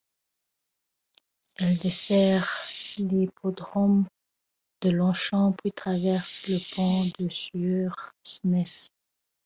Elle 1.57 1.77
dessert 1.77 2.57
l'hippodrome 2.97 4.07
de 4.81 4.89
Longchamp 4.89 5.51
puis 5.61 5.71
traverse 5.71 6.41
le 6.47 6.57
pont 6.75 7.05
de 7.19 7.29
Suresnes. 7.29 8.65